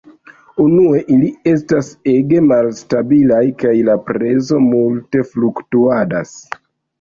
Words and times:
Unue, 0.61 1.01
ili 1.15 1.27
estas 1.51 1.91
ege 2.13 2.39
malstabilaj, 2.45 3.43
kaj 3.65 3.75
la 3.91 3.99
prezo 4.09 4.59
multe 4.71 5.23
fluktuadas. 5.35 6.35